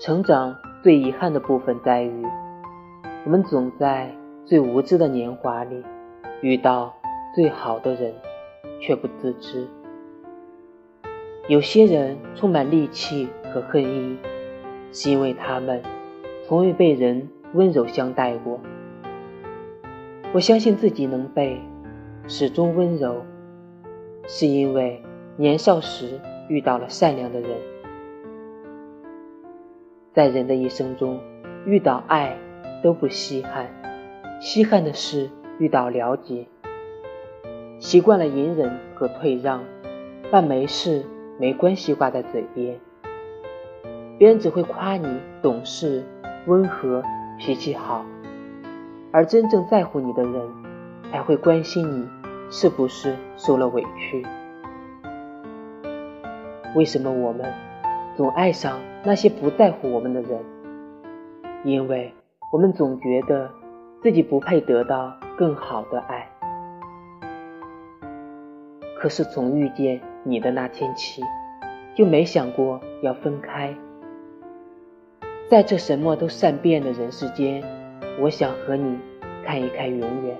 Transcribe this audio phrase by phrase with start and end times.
[0.00, 2.24] 成长最遗憾的部分在于，
[3.26, 4.10] 我们总在
[4.46, 5.84] 最无知的年华里
[6.40, 6.94] 遇到
[7.34, 8.14] 最好的人，
[8.80, 9.68] 却不自知。
[11.48, 14.16] 有些人充满戾气和恨意，
[14.90, 15.82] 是因为他们
[16.48, 18.58] 从未被人温柔相待过。
[20.32, 21.60] 我相信自己能被
[22.26, 23.16] 始终温柔，
[24.26, 25.02] 是因为
[25.36, 27.50] 年少时遇到了善良的人。
[30.20, 31.18] 在人的一生中，
[31.64, 32.36] 遇到爱
[32.82, 33.70] 都不稀罕，
[34.38, 36.44] 稀罕的是遇到了解。
[37.78, 39.62] 习惯了隐忍和退让，
[40.30, 41.06] 把没事
[41.38, 42.78] 没关系挂在嘴边，
[44.18, 45.08] 别人只会夸你
[45.40, 46.04] 懂事、
[46.44, 47.02] 温和、
[47.38, 48.04] 脾气好，
[49.12, 50.34] 而真正在乎你的人
[51.10, 52.06] 才会关心你
[52.50, 54.26] 是不是受了委屈。
[56.76, 57.50] 为什么我们
[58.20, 58.78] 总爱上？
[59.02, 60.38] 那些不在乎我们的人，
[61.64, 62.12] 因为
[62.52, 63.50] 我们总觉得
[64.02, 66.28] 自己不配得到更好的爱。
[68.98, 71.22] 可是从遇见你的那天起，
[71.94, 73.74] 就没想过要分开。
[75.48, 77.64] 在这什么都善变的人世间，
[78.20, 78.98] 我想和你
[79.46, 80.36] 看一看永远。